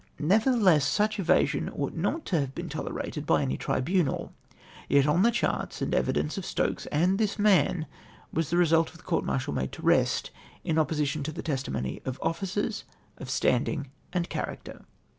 [0.17, 4.33] Nevertheless such evasion ought not to have been tolerated by any tribunal.
[4.89, 7.85] Yet on the charts and evidence of Stokes and tliis man
[8.33, 10.31] was the result of the court martial made to i est,
[10.63, 12.83] in opposition to the testimony of officers
[13.19, 14.85] of standing and character.